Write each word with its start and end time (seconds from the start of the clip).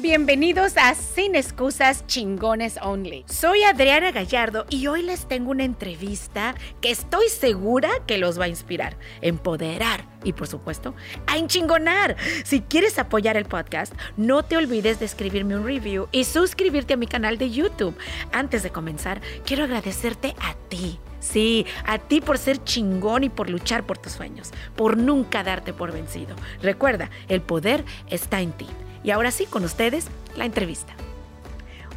Bienvenidos 0.00 0.76
a 0.76 0.94
Sin 0.94 1.34
Excusas 1.34 2.06
Chingones 2.06 2.78
Only. 2.80 3.24
Soy 3.26 3.64
Adriana 3.64 4.12
Gallardo 4.12 4.64
y 4.70 4.86
hoy 4.86 5.02
les 5.02 5.26
tengo 5.26 5.50
una 5.50 5.64
entrevista 5.64 6.54
que 6.80 6.92
estoy 6.92 7.28
segura 7.28 7.90
que 8.06 8.16
los 8.16 8.38
va 8.38 8.44
a 8.44 8.48
inspirar, 8.48 8.96
empoderar 9.22 10.04
y 10.22 10.34
por 10.34 10.46
supuesto 10.46 10.94
a 11.26 11.36
enchingonar. 11.36 12.16
Si 12.44 12.60
quieres 12.60 12.96
apoyar 13.00 13.36
el 13.36 13.46
podcast, 13.46 13.92
no 14.16 14.44
te 14.44 14.56
olvides 14.56 15.00
de 15.00 15.06
escribirme 15.06 15.56
un 15.56 15.66
review 15.66 16.06
y 16.12 16.22
suscribirte 16.22 16.94
a 16.94 16.96
mi 16.96 17.08
canal 17.08 17.36
de 17.36 17.50
YouTube. 17.50 17.96
Antes 18.30 18.62
de 18.62 18.70
comenzar, 18.70 19.20
quiero 19.44 19.64
agradecerte 19.64 20.36
a 20.40 20.54
ti. 20.68 21.00
Sí, 21.18 21.66
a 21.84 21.98
ti 21.98 22.20
por 22.20 22.38
ser 22.38 22.62
chingón 22.62 23.24
y 23.24 23.30
por 23.30 23.50
luchar 23.50 23.84
por 23.84 23.98
tus 23.98 24.12
sueños, 24.12 24.52
por 24.76 24.96
nunca 24.96 25.42
darte 25.42 25.72
por 25.72 25.90
vencido. 25.90 26.36
Recuerda, 26.62 27.10
el 27.26 27.40
poder 27.40 27.84
está 28.08 28.40
en 28.40 28.52
ti. 28.52 28.68
Y 29.02 29.10
ahora 29.10 29.30
sí, 29.30 29.46
con 29.46 29.64
ustedes, 29.64 30.06
la 30.36 30.44
entrevista. 30.44 30.94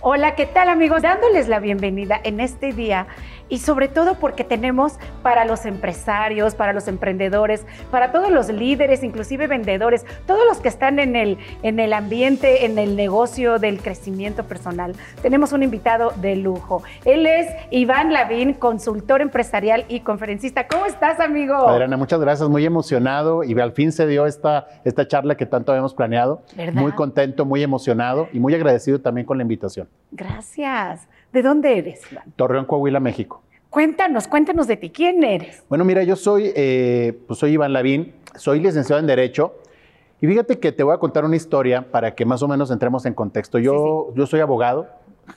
Hola, 0.04 0.34
¿qué 0.34 0.48
tal 0.48 0.68
amigos? 0.68 1.04
Dándoles 1.04 1.48
la 1.48 1.60
bienvenida 1.60 2.20
en 2.24 2.40
este 2.40 2.74
día 2.74 3.06
y 3.50 3.60
sobre 3.60 3.88
todo 3.88 4.16
porque 4.16 4.44
tenemos 4.44 4.94
para 5.22 5.46
los 5.46 5.68
empresarios, 5.68 6.56
para 6.56 6.74
los 6.74 6.88
emprendedores, 6.88 7.68
para 7.92 8.12
todos 8.12 8.32
los 8.32 8.50
líderes, 8.50 9.04
inclusive 9.04 9.46
vendedores, 9.46 10.04
todos 10.26 10.42
los 10.48 10.58
que 10.58 10.70
están 10.70 10.98
en 10.98 11.16
el, 11.16 11.38
en 11.62 11.80
el 11.80 11.94
ambiente, 11.94 12.66
en 12.66 12.80
el 12.80 12.96
negocio 12.96 13.60
del 13.60 13.80
crecimiento 13.80 14.44
personal. 14.46 14.96
Tenemos 15.22 15.54
un 15.54 15.62
invitado 15.62 16.14
de 16.16 16.36
lujo. 16.36 16.82
Él 17.06 17.28
es 17.28 17.48
Iván 17.70 18.12
Lavín, 18.12 18.56
consultor 18.56 19.22
empresarial 19.22 19.86
y 19.88 20.00
conferencista. 20.00 20.66
¿Cómo 20.68 20.88
estás, 20.88 21.20
amigo? 21.20 21.54
Adriana, 21.70 21.98
muchas 21.98 22.20
gracias, 22.20 22.50
muy 22.50 22.66
emocionado 22.66 23.44
y 23.44 23.60
al 23.60 23.74
fin 23.74 23.92
se 23.92 24.08
dio 24.08 24.26
esta, 24.26 24.68
esta 24.84 25.08
charla 25.08 25.36
que 25.38 25.46
tanto 25.46 25.72
habíamos 25.72 25.94
planeado. 25.94 26.42
Muy 26.74 26.94
contento, 26.94 27.46
muy 27.46 27.62
emocionado 27.62 28.30
y 28.34 28.40
muy 28.40 28.56
agradecido 28.56 29.00
también 29.00 29.28
con 29.28 29.38
la 29.38 29.44
invitación. 29.44 29.91
Gracias. 30.12 31.08
¿De 31.32 31.42
dónde 31.42 31.78
eres, 31.78 32.02
Iván? 32.12 32.32
Torreón, 32.36 32.66
Coahuila, 32.66 33.00
México. 33.00 33.42
Cuéntanos, 33.70 34.28
cuéntanos 34.28 34.68
de 34.68 34.76
ti. 34.76 34.90
¿Quién 34.90 35.24
eres? 35.24 35.64
Bueno, 35.70 35.86
mira, 35.86 36.04
yo 36.04 36.18
soy, 36.18 36.52
eh, 36.56 37.18
pues 37.26 37.40
soy 37.40 37.54
Iván 37.54 37.72
Lavín, 37.72 38.14
soy 38.36 38.60
licenciado 38.60 39.00
en 39.00 39.08
Derecho. 39.08 39.56
Y 40.20 40.28
fíjate 40.28 40.60
que 40.60 40.72
te 40.72 40.84
voy 40.84 40.94
a 40.94 40.98
contar 40.98 41.24
una 41.24 41.36
historia 41.36 41.90
para 41.90 42.14
que 42.14 42.26
más 42.26 42.44
o 42.44 42.48
menos 42.48 42.70
entremos 42.70 43.06
en 43.06 43.14
contexto. 43.14 43.60
Yo, 43.60 44.14
yo 44.14 44.28
soy 44.28 44.42
abogado, 44.42 44.88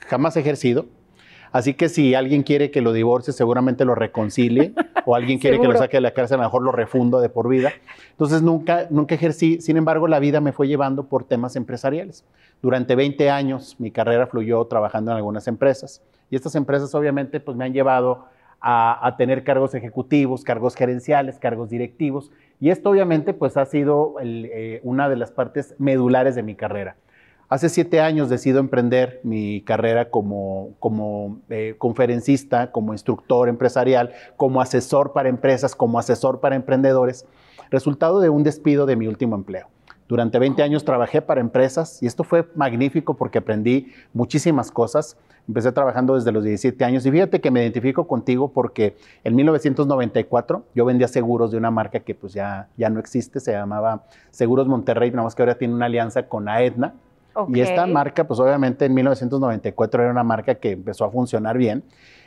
jamás 0.08 0.36
he 0.36 0.41
ejercido. 0.41 0.86
Así 1.52 1.75
que 1.75 1.88
si 1.88 2.16
alguien 2.16 2.42
quiere 2.42 2.72
que 2.72 2.80
lo 2.80 2.92
divorcie, 2.92 3.32
seguramente 3.32 3.84
lo 3.84 3.94
reconcilie. 3.94 4.75
o 5.05 5.14
alguien 5.14 5.38
quiere 5.38 5.60
que 5.60 5.66
lo 5.66 5.77
saque 5.77 5.97
de 5.97 6.02
la 6.02 6.12
cárcel, 6.12 6.36
a 6.36 6.42
lo 6.42 6.48
mejor 6.48 6.62
lo 6.62 6.72
refundo 6.72 7.20
de 7.20 7.28
por 7.28 7.48
vida. 7.48 7.72
Entonces 8.10 8.42
nunca, 8.42 8.86
nunca 8.91 9.14
ejercí. 9.14 9.60
Sin 9.60 9.77
embargo, 9.77 10.08
la 10.08 10.19
vida 10.19 10.41
me 10.41 10.52
fue 10.52 10.69
llevando 10.69 11.05
por 11.05 11.24
temas 11.24 11.56
empresariales. 11.56 12.24
Durante 12.62 12.94
20 12.94 13.30
años 13.30 13.77
mi 13.78 13.91
carrera 13.91 14.27
fluyó 14.27 14.64
trabajando 14.66 15.10
en 15.10 15.19
algunas 15.19 15.47
empresas. 15.48 16.02
Y 16.30 16.36
estas 16.36 16.55
empresas 16.55 16.94
obviamente 16.94 17.41
pues 17.41 17.56
me 17.56 17.64
han 17.64 17.72
llevado 17.72 18.27
a, 18.66 19.14
tener 19.19 19.44
cargos 19.44 19.75
ejecutivos, 19.75 20.42
cargos 20.42 20.75
gerenciales, 20.75 21.38
cargos 21.38 21.69
directivos. 21.69 22.30
Y 22.60 22.70
esto 22.70 22.91
obviamente 22.91 23.34
pues 23.34 23.58
ha 23.58 23.66
sido 23.66 24.14
eh, 24.22 24.80
una 24.84 25.10
de 25.10 25.16
las 25.16 25.30
partes 25.30 25.75
medulares 25.78 26.34
de 26.34 26.42
mi 26.42 26.55
carrera. 26.55 26.97
Hace 27.55 27.69
siete 27.69 28.00
años 28.00 28.28
decido 28.28 28.58
emprender 28.58 29.20
mi 29.22 29.60
carrera 29.60 30.10
como, 30.10 31.38
eh, 31.50 31.77
conferencista, 31.78 32.72
como 32.72 32.92
instructor 32.92 33.48
empresarial, 33.48 34.10
como 34.36 34.60
asesor 34.60 35.12
para 35.12 35.28
empresas, 35.28 35.77
como 35.77 36.00
asesor 36.00 36.41
para 36.41 36.56
emprendedores, 36.56 37.27
resultado 37.70 38.19
de 38.19 38.28
un 38.28 38.42
despido 38.42 38.86
de 38.86 38.97
mi 38.97 39.06
último 39.06 39.36
empleo. 39.36 39.69
Durante 40.08 40.41
20 40.41 40.64
años 40.64 40.84
trabajé 40.84 41.22
para 41.22 41.41
empresas 41.41 42.02
y 42.02 42.06
esto 42.06 42.25
fue 42.25 42.44
magnífico 42.56 43.14
porque 43.14 43.38
aprendí 43.38 43.86
muchísimas 44.12 44.72
cosas. 44.72 45.16
Empecé 45.47 45.70
trabajando 45.70 46.16
desde 46.16 46.32
los 46.32 46.42
17 46.42 46.84
años 46.84 47.06
y 47.06 47.12
fíjate 47.12 47.41
que 47.41 47.52
me 47.52 47.62
identifico 47.62 48.08
contigo 48.08 48.48
porque 48.48 48.97
en 49.22 49.36
1994 49.36 50.65
yo 50.75 50.84
vendía 50.84 51.06
seguros 51.06 51.53
de 51.53 51.59
una 51.59 51.71
marca 51.71 52.00
que 52.00 52.16
pues 52.16 52.32
ya, 52.32 52.66
ya 52.76 52.91
no 52.91 52.98
existe, 52.98 53.38
se 53.38 53.53
llamaba 53.53 54.06
Seguros 54.32 54.66
Monterrey, 54.66 55.12
nada 55.12 55.22
más 55.22 55.36
que 55.36 55.42
ahora 55.42 55.56
tiene 55.56 55.72
una 55.72 55.86
alianza 55.86 56.25
con 56.28 56.48
Y 57.49 57.61
esta 57.61 57.87
marca 57.87 58.27
pues 58.27 58.39
obviamente 58.41 58.84
en 58.84 58.95
1994 58.95 60.03
era 60.03 60.11
una 60.11 60.22
marca 60.22 60.56
que 60.56 60.72
empezó 60.72 61.05
a 61.05 61.11
funcionar 61.11 61.59
bien 61.59 61.84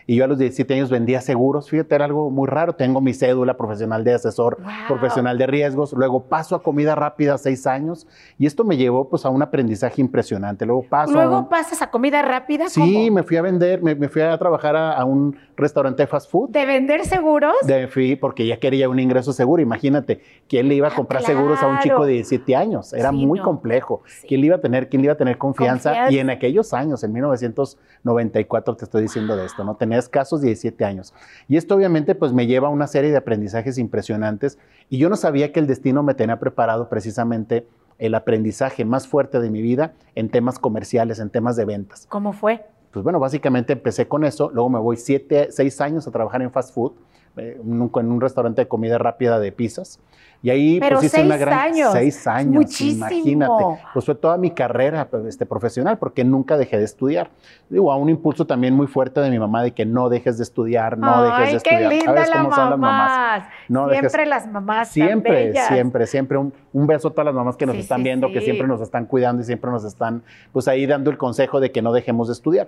y 0.09 0.15
yo 0.15 0.23
a 0.23 0.27
los 0.27 0.37
17 0.37 0.73
años 0.73 0.89
vendía 0.89 1.19
seguros. 1.19 1.69
Fíjate, 1.69 1.93
era 1.93 2.05
algo 2.05 2.31
muy 2.31 2.47
raro. 2.47 2.73
Tengo 2.73 3.01
mi 3.01 3.13
cédula 3.13 3.57
profesional 3.57 4.05
de 4.05 4.13
asesor, 4.13 4.57
profesional 4.87 5.37
de 5.37 5.47
riesgos. 5.47 5.91
Luego 5.91 6.23
paso 6.23 6.55
a 6.55 6.63
comida 6.63 6.95
rápida 6.95 7.37
seis 7.37 7.67
años 7.67 8.07
y 8.39 8.45
esto 8.45 8.63
me 8.63 8.77
llevó 8.77 9.09
pues 9.09 9.25
a 9.25 9.29
un 9.29 9.41
aprendizaje 9.41 9.99
impresionante. 9.99 10.65
Luego 10.65 10.83
paso. 10.83 11.11
Luego 11.11 11.49
pasas 11.49 11.81
a 11.81 11.91
comida 11.91 12.21
rápida. 12.21 12.69
Sí, 12.69 13.11
me 13.11 13.23
fui 13.23 13.35
a 13.35 13.41
vender, 13.41 13.83
me, 13.83 14.07
fui 14.07 14.21
a 14.21 14.37
trabajar 14.37 14.77
a, 14.77 15.03
un 15.03 15.37
restaurante 15.57 16.03
de 16.03 16.07
fast 16.07 16.31
food. 16.31 16.51
¿De 16.51 16.65
vender 16.65 17.03
seguros? 17.03 17.55
De 17.63 17.89
fui 17.89 18.15
porque 18.15 18.47
ya 18.47 18.57
quería 18.59 18.87
un 18.87 18.99
ingreso 18.99 19.33
seguro. 19.33 19.61
Imagínate, 19.61 20.21
¿quién 20.47 20.69
le 20.69 20.75
iba 20.75 20.87
a 20.87 20.91
ah, 20.91 20.95
comprar 20.95 21.21
seguros 21.23 21.61
a 21.61 21.67
un 21.67 21.79
chico 21.79 22.05
de 22.05 22.13
17 22.13 22.55
años? 22.55 22.93
Era 22.93 23.11
muy 23.11 23.41
complejo. 23.41 24.03
¿Quién 24.25 24.39
le 24.39 24.47
iba 24.47 24.55
a 24.55 24.61
tener, 24.61 24.87
quién 24.87 25.01
le 25.01 25.07
iba 25.07 25.13
a 25.15 25.17
tener 25.17 25.37
confianza? 25.37 26.09
Y 26.09 26.19
en 26.19 26.29
aquellos 26.29 26.73
años, 26.73 27.03
en 27.03 27.11
1994 27.11 28.77
te 28.77 28.85
estoy 28.85 29.01
diciendo 29.01 29.35
de 29.35 29.45
esto, 29.45 29.65
¿no? 29.65 29.75
Tenía 29.97 30.05
escasos 30.05 30.41
17 30.41 30.85
años. 30.85 31.13
Y 31.47 31.57
esto 31.57 31.75
obviamente 31.75 32.13
pues 32.13 32.31
me 32.31 32.45
lleva 32.45 32.67
a 32.67 32.71
una 32.71 32.87
serie 32.87 33.09
de 33.09 33.17
aprendizajes 33.17 33.77
impresionantes 33.77 34.59
y 34.89 34.99
yo 34.99 35.09
no 35.09 35.15
sabía 35.15 35.51
que 35.51 35.59
el 35.59 35.65
destino 35.65 36.03
me 36.03 36.13
tenía 36.13 36.39
preparado 36.39 36.87
precisamente 36.87 37.65
el 37.97 38.13
aprendizaje 38.13 38.85
más 38.85 39.07
fuerte 39.07 39.39
de 39.39 39.49
mi 39.49 39.61
vida 39.61 39.93
en 40.13 40.29
temas 40.29 40.59
comerciales, 40.59 41.19
en 41.19 41.31
temas 41.31 41.55
de 41.55 41.65
ventas. 41.65 42.05
¿Cómo 42.09 42.33
fue? 42.33 42.65
Pues 42.91 43.03
bueno, 43.03 43.19
básicamente 43.19 43.73
empecé 43.73 44.07
con 44.07 44.23
eso, 44.23 44.51
luego 44.53 44.69
me 44.69 44.79
voy 44.79 44.97
siete, 44.97 45.47
seis 45.51 45.81
años 45.81 46.07
a 46.07 46.11
trabajar 46.11 46.41
en 46.41 46.51
fast 46.51 46.73
food, 46.73 46.93
eh, 47.37 47.59
en 47.61 48.11
un 48.11 48.21
restaurante 48.21 48.61
de 48.61 48.67
comida 48.67 48.97
rápida 48.97 49.39
de 49.39 49.51
pizzas. 49.51 49.99
Y 50.43 50.49
ahí 50.51 50.79
Pero 50.79 50.97
pues, 50.97 51.07
hice 51.07 51.23
una 51.23 51.37
gran... 51.37 51.57
Años. 51.59 51.91
Seis 51.91 52.27
años. 52.27 52.53
Muchísimo. 52.53 53.07
Imagínate. 53.07 53.63
Pues 53.93 54.05
fue 54.05 54.15
toda 54.15 54.37
mi 54.37 54.51
carrera 54.51 55.07
pues, 55.09 55.25
este, 55.25 55.45
profesional 55.45 55.97
porque 55.97 56.23
nunca 56.23 56.57
dejé 56.57 56.77
de 56.77 56.83
estudiar. 56.83 57.29
Digo, 57.69 57.91
a 57.91 57.97
un 57.97 58.09
impulso 58.09 58.45
también 58.45 58.73
muy 58.73 58.87
fuerte 58.87 59.19
de 59.19 59.31
mi 59.31 59.39
mamá 59.39 59.63
de 59.63 59.71
que 59.71 59.85
no 59.85 60.09
dejes 60.09 60.37
de 60.37 60.43
estudiar, 60.43 60.97
no 60.97 61.23
dejes 61.23 61.51
de 61.51 61.57
estudiar. 61.57 61.81
Qué 61.81 61.95
linda 61.97 62.13
¿Sabes 62.13 62.29
cómo 62.31 62.55
son 62.55 62.69
las 62.69 62.79
mamás? 62.79 63.43
siempre 63.67 64.25
las 64.25 64.47
mamás. 64.47 64.87
Siempre, 64.89 65.53
siempre, 65.67 66.07
siempre. 66.07 66.37
Un, 66.37 66.53
un, 66.73 66.87
beso 66.87 67.07
a 67.07 67.11
todas 67.11 67.25
las 67.25 67.35
mamás 67.35 67.57
que 67.57 67.65
nos 67.65 67.75
están 67.75 68.03
viendo, 68.03 68.31
que 68.31 68.41
siempre 68.41 68.67
nos 68.67 68.81
están 68.81 69.05
cuidando 69.05 69.41
y 69.41 69.45
siempre 69.45 69.71
nos 69.71 69.83
están 69.83 70.21
pues 70.53 70.67
ahí 70.67 70.85
dando 70.85 71.09
el 71.09 71.17
consejo 71.17 71.59
de 71.59 71.71
que 71.71 71.81
no 71.81 71.91
dejemos 71.91 72.27
de 72.27 72.33
estudiar. 72.33 72.67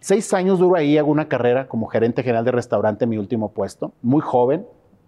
Seis 0.00 0.32
años 0.34 0.58
duro 0.58 0.76
ahí, 0.76 0.98
hago 0.98 1.10
una 1.10 1.28
carrera 1.28 1.68
como 1.68 1.86
gerente 1.86 2.22
general 2.22 2.44
de 2.44 2.52
restaurante, 2.52 3.06
mi 3.06 3.18
último 3.18 3.52
puesto, 3.52 3.92
muy 4.02 4.20
joven, 4.20 4.66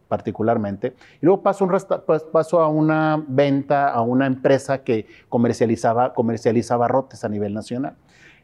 particularmente. 0.08 0.94
Y 1.20 1.26
luego 1.26 1.42
paso, 1.42 2.60
a 2.60 2.68
una 2.68 3.22
venta 3.28 3.90
a 3.90 4.00
una 4.00 4.26
empresa 4.26 4.82
que 4.82 5.06
comercializaba, 5.28 6.14
comercializa 6.14 6.76
barrotes 6.76 7.24
a 7.24 7.28
nivel 7.28 7.54
nacional. 7.54 7.94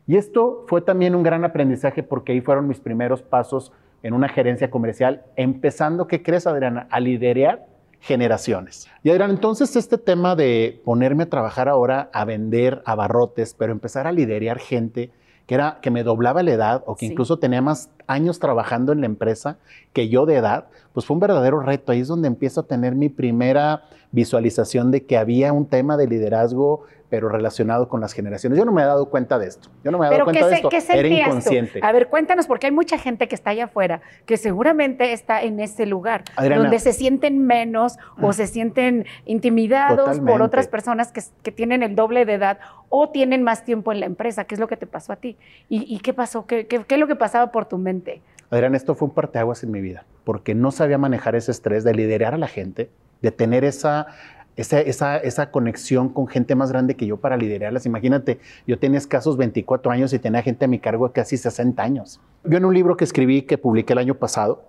Y 0.06 0.16
esto 0.16 0.64
fue 0.68 0.82
también 0.82 1.14
un 1.14 1.22
gran 1.22 1.44
aprendizaje 1.44 2.02
porque 2.02 2.32
ahí 2.32 2.40
fueron 2.40 2.68
mis 2.68 2.78
primeros 2.78 3.22
pasos 3.22 3.72
en 4.02 4.12
una 4.12 4.28
gerencia 4.28 4.70
comercial, 4.70 5.22
empezando, 5.34 6.06
¿qué 6.06 6.22
crees, 6.22 6.46
Adriana? 6.46 6.86
A 6.90 7.00
liderar 7.00 7.66
generaciones. 8.00 8.86
Y 9.02 9.08
Adriana, 9.08 9.32
entonces 9.32 9.76
este 9.76 9.96
tema 9.96 10.36
de 10.36 10.82
ponerme 10.84 11.22
a 11.22 11.30
trabajar 11.30 11.70
ahora 11.70 12.10
a 12.12 12.26
vender 12.26 12.82
abarrotes, 12.84 13.54
pero 13.54 13.72
empezar 13.72 14.06
a 14.06 14.12
liderar 14.12 14.58
gente, 14.58 15.10
que, 15.46 15.54
era, 15.54 15.78
que 15.82 15.90
me 15.90 16.02
doblaba 16.02 16.42
la 16.42 16.52
edad 16.52 16.82
o 16.86 16.96
que 16.96 17.06
incluso 17.06 17.38
tenía 17.38 17.62
más 17.62 17.90
años 18.06 18.38
trabajando 18.38 18.92
en 18.92 19.00
la 19.00 19.06
empresa 19.06 19.58
que 19.92 20.08
yo 20.08 20.26
de 20.26 20.36
edad, 20.36 20.66
pues 20.92 21.06
fue 21.06 21.14
un 21.14 21.20
verdadero 21.20 21.60
reto. 21.60 21.92
Ahí 21.92 22.00
es 22.00 22.08
donde 22.08 22.28
empiezo 22.28 22.60
a 22.60 22.66
tener 22.66 22.94
mi 22.94 23.08
primera 23.08 23.84
visualización 24.12 24.90
de 24.90 25.04
que 25.04 25.16
había 25.16 25.52
un 25.52 25.66
tema 25.66 25.96
de 25.96 26.06
liderazgo 26.06 26.84
pero 27.14 27.28
relacionado 27.28 27.88
con 27.88 28.00
las 28.00 28.12
generaciones. 28.12 28.58
Yo 28.58 28.64
no 28.64 28.72
me 28.72 28.82
he 28.82 28.84
dado 28.84 29.08
cuenta 29.08 29.38
de 29.38 29.46
esto. 29.46 29.68
Yo 29.84 29.92
no 29.92 29.98
me 29.98 30.08
he 30.08 30.10
dado 30.10 30.24
cuenta 30.24 30.48
de 30.48 30.56
esto. 30.56 30.68
Era 30.92 31.06
inconsciente. 31.06 31.78
A 31.80 31.92
ver, 31.92 32.08
cuéntanos, 32.08 32.48
porque 32.48 32.66
hay 32.66 32.72
mucha 32.72 32.98
gente 32.98 33.28
que 33.28 33.36
está 33.36 33.50
allá 33.50 33.66
afuera 33.66 34.00
que 34.26 34.36
seguramente 34.36 35.12
está 35.12 35.40
en 35.42 35.60
ese 35.60 35.86
lugar, 35.86 36.24
donde 36.36 36.80
se 36.80 36.92
sienten 36.92 37.46
menos 37.46 37.98
o 38.20 38.32
se 38.32 38.48
sienten 38.48 39.06
intimidados 39.26 40.18
por 40.18 40.42
otras 40.42 40.66
personas 40.66 41.12
que, 41.12 41.52
tienen 41.52 41.84
el 41.84 41.94
doble 41.94 42.24
de 42.24 42.34
edad 42.34 42.58
o 42.88 43.10
tienen 43.10 43.44
más 43.44 43.64
tiempo 43.64 43.92
en 43.92 44.00
la 44.00 44.06
empresa. 44.06 44.42
¿Qué 44.42 44.56
es 44.56 44.60
lo 44.60 44.66
que 44.66 44.76
te 44.76 44.88
pasó 44.88 45.12
a 45.12 45.16
ti? 45.16 45.36
¿Y, 45.68 46.00
qué 46.00 46.12
pasó? 46.12 46.46
¿Qué, 46.46 46.66
¿Qué, 46.66 46.84
es 46.88 46.98
lo 46.98 47.06
que 47.06 47.14
pasaba 47.14 47.52
por 47.52 47.66
tu 47.66 47.78
mente? 47.78 48.22
Adrián, 48.50 48.74
esto 48.74 48.96
fue 48.96 49.06
un 49.06 49.14
parteaguas 49.14 49.62
en 49.62 49.70
mi 49.70 49.80
vida, 49.80 50.04
porque 50.24 50.56
no 50.56 50.72
sabía 50.72 50.98
manejar 50.98 51.36
ese 51.36 51.52
estrés 51.52 51.84
de 51.84 51.94
liderar 51.94 52.34
a 52.34 52.38
la 52.38 52.48
gente, 52.48 52.90
de 53.22 53.30
tener 53.30 53.62
esa 53.64 54.08
esa, 54.56 55.16
esa, 55.16 55.50
conexión 55.50 56.08
con 56.08 56.26
gente 56.28 56.54
más 56.54 56.70
grande 56.70 56.94
que 56.94 57.06
yo 57.06 57.16
para 57.16 57.36
liderarlas. 57.36 57.86
Imagínate, 57.86 58.38
yo 58.66 58.78
tenía 58.78 58.98
escasos 58.98 59.36
24 59.36 59.90
años 59.90 60.12
y 60.12 60.18
tenía 60.18 60.42
gente 60.42 60.64
a 60.64 60.68
mi 60.68 60.78
cargo 60.78 61.08
de 61.08 61.12
casi 61.12 61.36
60 61.36 61.82
años. 61.82 62.20
Yo 62.44 62.58
en 62.58 62.64
un 62.64 62.74
libro 62.74 62.96
que 62.96 63.04
escribí, 63.04 63.42
que 63.42 63.58
publiqué 63.58 63.92
el 63.94 63.98
año 63.98 64.14
pasado, 64.14 64.64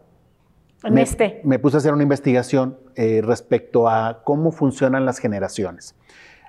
me, 0.90 1.02
este. 1.02 1.42
me, 1.44 1.60
puse 1.60 1.78
a 1.78 1.80
hacer 1.80 1.94
una 1.94 2.04
investigación 2.04 2.78
eh, 2.96 3.22
respecto 3.24 3.88
a 3.88 4.22
cómo 4.24 4.52
funcionan 4.52 5.06
las 5.06 5.20
generaciones. 5.20 5.96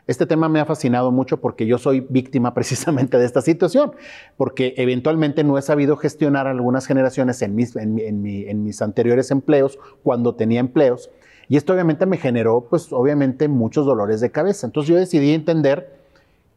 Este 0.07 0.25
tema 0.25 0.49
me 0.49 0.61
ha 0.61 0.65
fascinado 0.65 1.11
mucho 1.11 1.41
porque 1.41 1.67
yo 1.67 1.79
soy 1.79 2.01
víctima 2.09 2.55
precisamente 2.55 3.19
de 3.19 3.25
esta 3.25 3.41
situación, 3.41 3.93
porque 4.37 4.75
eventualmente 4.77 5.43
no 5.43 5.59
he 5.59 5.63
sabido 5.63 5.97
gestionar 5.97 6.47
algunas 6.47 6.87
generaciones 6.87 7.43
en 7.43 7.55
mis, 7.55 7.75
en, 7.77 8.63
mis 8.63 8.83
anteriores 8.83 9.31
empleos, 9.31 9.79
cuando 10.03 10.35
tenía 10.35 10.61
empleos, 10.61 11.11
y 11.49 11.57
esto 11.57 11.73
obviamente 11.73 12.07
me 12.07 12.17
generó, 12.17 12.63
pues 12.69 12.93
obviamente, 12.93 13.49
muchos 13.49 13.87
dolores 13.87 14.21
de 14.21 14.31
cabeza. 14.31 14.67
Entonces 14.67 14.89
yo 14.89 14.97
decidí 14.97 15.33
entender 15.33 15.97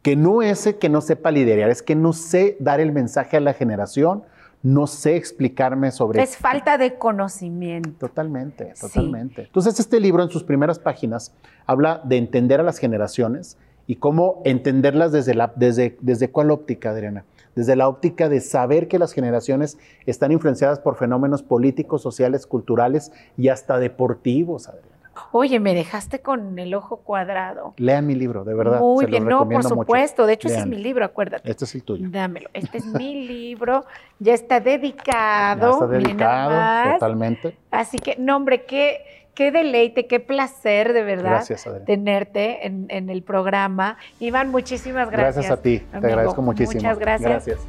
que 0.01 0.15
no 0.15 0.41
es 0.41 0.73
que 0.79 0.89
no 0.89 1.01
sepa 1.01 1.31
liderar, 1.31 1.69
es 1.69 1.83
que 1.83 1.95
no 1.95 2.13
sé 2.13 2.57
dar 2.59 2.79
el 2.79 2.91
mensaje 2.91 3.37
a 3.37 3.39
la 3.39 3.53
generación, 3.53 4.23
no 4.63 4.87
sé 4.87 5.15
explicarme 5.15 5.91
sobre... 5.91 6.21
Es 6.21 6.37
falta 6.37 6.77
de 6.77 6.95
conocimiento. 6.95 8.07
Totalmente, 8.07 8.73
totalmente. 8.79 9.43
Entonces 9.43 9.79
este 9.79 9.99
libro 9.99 10.23
en 10.23 10.29
sus 10.29 10.43
primeras 10.43 10.79
páginas 10.79 11.33
habla 11.65 12.01
de 12.03 12.17
entender 12.17 12.59
a 12.59 12.63
las 12.63 12.77
generaciones 12.77 13.57
y 13.87 13.95
cómo 13.95 14.41
entenderlas 14.45 15.11
desde, 15.11 15.33
la, 15.33 15.53
desde, 15.55 15.97
desde 16.01 16.29
cuál 16.29 16.51
óptica, 16.51 16.91
Adriana. 16.91 17.25
Desde 17.59 17.75
la 17.75 17.89
óptica 17.89 18.29
de 18.29 18.39
saber 18.39 18.87
que 18.87 18.97
las 18.97 19.11
generaciones 19.11 19.77
están 20.05 20.31
influenciadas 20.31 20.79
por 20.79 20.95
fenómenos 20.95 21.43
políticos, 21.43 22.01
sociales, 22.01 22.47
culturales 22.47 23.11
y 23.37 23.49
hasta 23.49 23.79
deportivos, 23.79 24.69
Adriana. 24.69 24.95
Oye, 25.33 25.59
me 25.59 25.73
dejaste 25.73 26.19
con 26.19 26.57
el 26.57 26.73
ojo 26.73 27.01
cuadrado. 27.01 27.73
Lean 27.75 28.07
mi 28.07 28.15
libro, 28.15 28.45
de 28.45 28.53
verdad. 28.53 28.79
Muy 28.79 29.07
bien, 29.07 29.25
no, 29.25 29.45
por 29.49 29.61
supuesto. 29.65 30.25
De 30.25 30.35
hecho, 30.35 30.47
ese 30.47 30.59
es 30.59 30.67
mi 30.67 30.77
libro, 30.77 31.03
acuérdate. 31.03 31.51
Este 31.51 31.65
es 31.65 31.75
el 31.75 31.83
tuyo. 31.83 32.07
Dámelo. 32.09 32.49
Este 32.53 32.77
es 32.77 32.85
mi 32.85 33.25
libro. 33.27 33.83
Ya 34.19 34.33
está 34.35 34.61
dedicado. 34.61 35.67
Ya 35.67 35.85
está 35.85 35.87
dedicado, 35.87 36.93
totalmente. 36.93 37.57
Así 37.71 37.97
que, 37.99 38.15
no, 38.17 38.37
hombre, 38.37 38.63
qué, 38.63 39.01
qué 39.39 39.51
deleite, 39.51 40.05
qué 40.05 40.19
placer, 40.19 40.91
de 40.91 41.01
verdad, 41.01 41.45
gracias, 41.45 41.65
tenerte 41.85 42.67
en, 42.67 42.87
en, 42.89 43.09
el 43.09 43.23
programa. 43.23 43.97
Iván, 44.19 44.51
muchísimas 44.51 45.09
gracias. 45.09 45.35
Gracias 45.35 45.57
a 45.57 45.61
ti, 45.61 45.79
te 45.79 45.95
agradezco 45.95 46.41
muchísimo. 46.41 46.81
Muchas 46.81 46.99
gracias. 46.99 47.45
Gracias. 47.45 47.59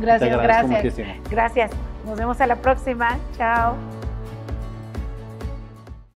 Gracias, 0.00 0.42
gracias. 0.42 1.30
Gracias. 1.30 1.70
Nos 2.04 2.18
vemos 2.18 2.40
a 2.40 2.48
la 2.48 2.56
próxima. 2.56 3.16
Chao. 3.36 3.99